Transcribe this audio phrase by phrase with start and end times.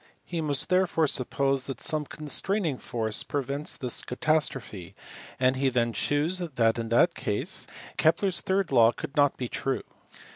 [0.25, 4.95] He must therefore suppose that some constraining force prevents this catastrophe,
[5.39, 9.47] and he then shews that in that case Kepler s third law could not be
[9.47, 9.83] true.